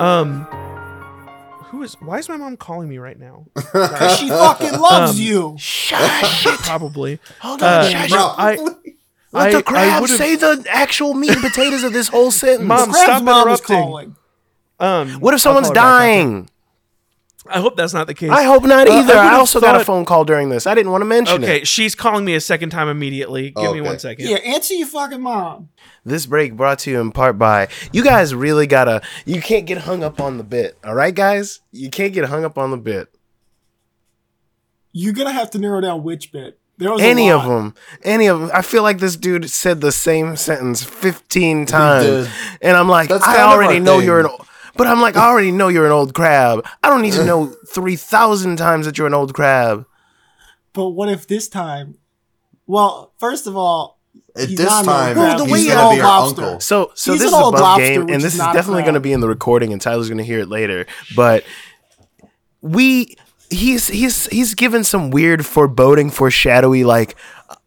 [0.00, 0.42] Um,
[1.70, 1.94] who is?
[2.00, 3.46] Why is my mom calling me right now?
[3.54, 5.56] Because She fucking loves Um, you.
[6.64, 7.18] Probably.
[7.40, 8.10] Hold Uh, on, shush.
[8.10, 8.20] bro.
[8.36, 8.76] I, Let
[9.48, 12.66] I- the I crab would've- say the actual meat and potatoes of this whole sentence.
[12.68, 13.76] Mom, Crab's stop mom interrupting.
[13.82, 14.16] calling.
[14.80, 16.50] Um, what if someone's call her dying?
[17.46, 18.30] I hope that's not the case.
[18.30, 19.14] I hope not Uh, I either.
[19.14, 20.66] I, would've also got a phone call during this.
[20.66, 21.56] I didn't want to mention Okay, it.
[21.56, 23.50] Okay, she's calling me a second time immediately.
[23.50, 24.26] Give me one second.
[24.28, 25.68] Yeah, answer your fucking mom.
[26.04, 29.78] This break brought to you in part by you guys really gotta you can't get
[29.78, 30.78] hung up on the bit.
[30.84, 31.60] All right, guys?
[31.72, 33.08] You can't get hung up on the bit.
[34.92, 36.58] You're gonna have to narrow down which bit.
[36.76, 37.74] There was Any of them.
[38.02, 38.50] Any of them.
[38.52, 42.28] I feel like this dude said the same sentence 15 times.
[42.60, 44.06] And I'm like, That's I already know thing.
[44.06, 44.26] you're an
[44.76, 46.66] but I'm like, I already know you're an old crab.
[46.82, 49.86] I don't need to know 3,000 times that you're an old crab.
[50.72, 51.96] But what if this time?
[52.66, 53.98] Well, first of all,
[54.36, 55.38] At He's this not an old time, crab.
[55.38, 56.42] the he's way gonna be our lobster.
[56.42, 56.60] uncle.
[56.60, 58.82] So, so He's this an is a old lobster, game, and this is is definitely
[58.82, 60.86] going to be in the recording, and Tyler's going to hear it later.
[61.14, 61.44] But
[62.60, 63.16] we,
[63.50, 67.14] he's he's he's given some weird foreboding, foreshadowy, like,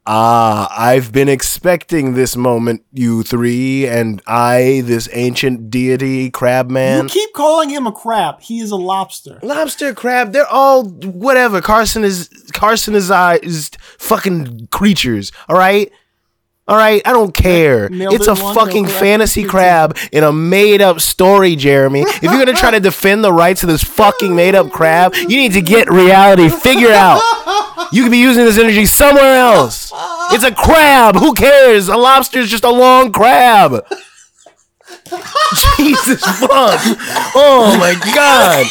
[0.07, 7.03] ah, I've been expecting this moment, you three, and I, this ancient deity, crab man.
[7.03, 8.41] you keep calling him a crab.
[8.41, 9.39] He is a lobster.
[9.43, 11.61] Lobster, crab, they're all whatever.
[11.61, 13.11] Carson is Carson is
[13.43, 13.69] is
[13.99, 15.31] fucking creatures.
[15.49, 15.91] All right,
[16.67, 17.01] all right.
[17.05, 17.89] I don't care.
[17.89, 22.01] Nailed It's a it fucking fantasy crab in a made up story, Jeremy.
[22.01, 25.27] If you're gonna try to defend the rights of this fucking made up crab, you
[25.37, 27.21] need to get reality figured out.
[27.91, 29.91] You could be using this energy somewhere else.
[30.31, 31.15] It's a crab.
[31.15, 31.87] Who cares?
[31.87, 33.85] A lobster is just a long crab.
[35.77, 36.79] Jesus fuck.
[37.33, 38.65] Oh my god.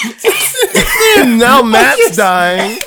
[1.39, 2.79] now Matt's dying.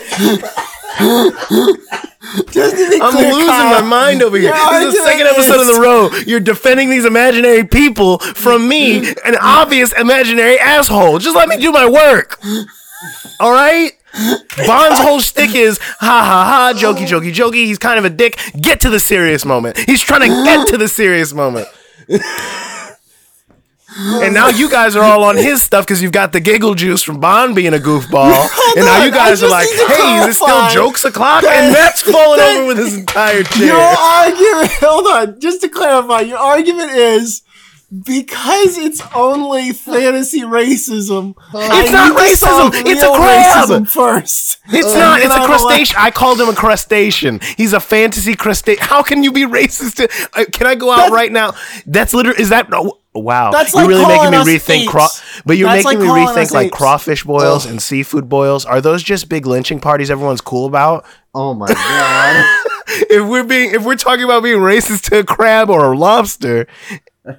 [2.52, 4.52] Just to be I'm clear, losing Kyle, my mind over here.
[4.52, 6.10] This is the second episode is- a row.
[6.28, 11.20] You're defending these imaginary people from me, an obvious imaginary asshole.
[11.20, 12.40] Just let me do my work.
[13.40, 13.92] All right?
[14.66, 17.66] Bond's whole shtick is ha ha ha, jokey, jokey, jokey.
[17.66, 18.40] He's kind of a dick.
[18.60, 19.78] Get to the serious moment.
[19.78, 21.68] He's trying to get to the serious moment.
[23.98, 27.02] And now you guys are all on his stuff because you've got the giggle juice
[27.02, 28.48] from Bond being a goofball.
[28.78, 31.42] and now you guys are like, hey, is it still clarify jokes o'clock?
[31.44, 33.66] that- And Matt's falling that- over with his entire chair.
[33.68, 37.42] Your argument, hold on, just to clarify, your argument is
[38.04, 41.34] because it's only fantasy racism.
[41.54, 43.68] I It's not need to solve racism, it's a real crab.
[43.70, 44.58] racism first.
[44.68, 45.20] It's And not.
[45.22, 45.96] It's a I'm allowed- crustacean.
[46.00, 47.40] I called him a crustacean.
[47.58, 48.84] He's a fantasy crustacean.
[48.86, 49.96] How can you be racist?
[49.96, 51.56] To, uh, can I go out right now?
[51.88, 52.40] That's literally.
[52.40, 52.68] Is that?
[52.72, 53.52] Oh, wow.
[53.52, 54.88] That's you're like really making me rethink.
[54.88, 55.08] Craw-
[55.46, 56.78] but you're That's making like me rethink like apes.
[56.78, 57.72] crawfish boils Ugh.
[57.72, 58.66] and seafood boils.
[58.66, 61.06] Are those just big lynching parties everyone's cool about?
[61.34, 62.46] Oh my god.
[62.92, 66.66] If we're being, if we're talking about being racist to a crab or a lobster,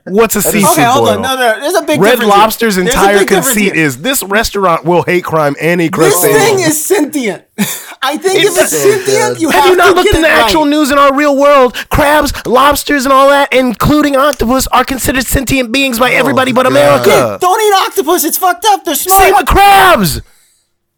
[0.04, 1.16] what's a seafood Okay, hold boil?
[1.16, 1.22] on.
[1.22, 2.28] No, no, there's a big Red difference here.
[2.28, 7.44] Lobster's There's entire conceit is this restaurant will hate crime any This thing is sentient.
[8.02, 9.40] I think It's if it's so sentient, good.
[9.42, 10.44] you Have have you not to looked get in the it right.
[10.44, 11.74] actual news in our real world?
[11.90, 16.62] Crabs, lobsters, and all that, including octopus, are considered sentient beings by oh, everybody but
[16.64, 16.72] God.
[16.72, 17.38] America.
[17.40, 18.24] Don't eat octopus.
[18.24, 18.84] It's fucked up.
[18.84, 19.20] They're smart.
[19.22, 20.20] Same with crabs.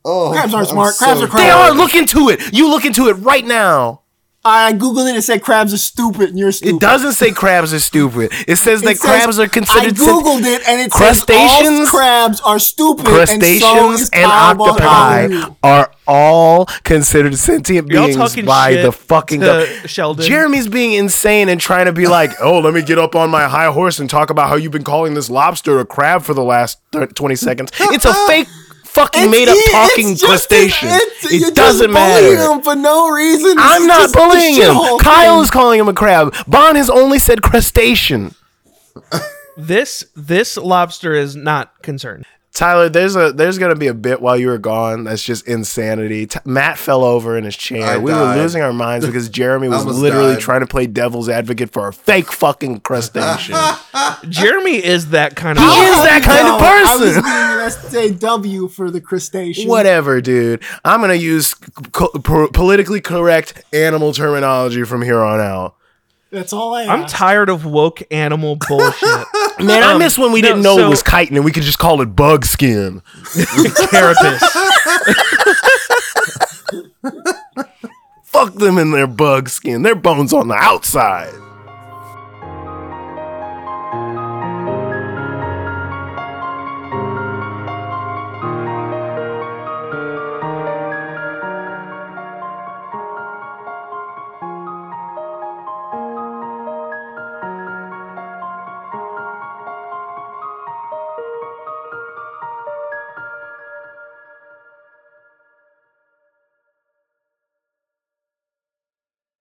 [0.04, 0.96] Oh, Crabs aren't I'm smart.
[0.96, 1.42] Crabs are crabs.
[1.44, 1.70] They are.
[1.72, 2.52] Look into it.
[2.52, 4.01] You look into it right now.
[4.44, 6.74] I googled it and said crabs are stupid, and you're stupid.
[6.76, 8.32] It doesn't say crabs are stupid.
[8.48, 11.20] It says that It says- crabs are considered I sen- googled it and it says
[11.20, 13.06] all Crustaceans- crabs are stupid.
[13.06, 15.36] and, so crustaceans is and Kyle Bartholomew.
[15.38, 20.26] octopi are all considered sentient Y'all beings by the fucking to gov- Sheldon.
[20.26, 23.44] Jeremy's being insane and trying to be like, oh, let me get up on my
[23.46, 26.42] high horse and talk about how you've been calling this lobster a crab for the
[26.42, 27.70] last thir- 20 seconds.
[27.78, 28.48] It's a fake
[28.94, 30.88] fucking It's- made up it- talking it's crustacean.
[31.24, 32.36] It doesn't matter.
[32.36, 33.56] him for no reason.
[33.58, 34.74] I'm not just bullying him.
[34.98, 35.44] Kyle thing.
[35.44, 36.34] is calling him a crab.
[36.46, 38.34] Bond has only said crustacean.
[39.56, 42.24] This this lobster is not concerned.
[42.54, 46.26] Tyler, there's a there's gonna be a bit while you were gone that's just insanity.
[46.26, 47.86] T- Matt fell over in his chair.
[47.86, 48.36] I we died.
[48.36, 50.42] were losing our minds because Jeremy was literally died.
[50.42, 53.56] trying to play devil's advocate for a fake fucking crustacean.
[54.28, 55.64] Jeremy is that kind of.
[55.64, 56.88] He is that kind No, of person.
[56.88, 58.02] I was person.
[58.02, 59.68] being an SJW for the crustacean.
[59.68, 60.62] Whatever, dude.
[60.84, 65.76] I'm gonna use co- po- politically correct animal terminology from here on out.
[66.32, 66.84] That's all I.
[66.84, 66.90] Am.
[66.90, 67.14] I'm asked.
[67.14, 69.02] tired of woke animal bullshit.
[69.60, 71.52] Man, I Um, miss when we no, didn't know so- it was chitin and we
[71.52, 73.02] could just call it bug skin.
[73.90, 74.42] Carapace.
[78.24, 79.82] Fuck them in their bug skin.
[79.82, 81.34] Their bones on the outside.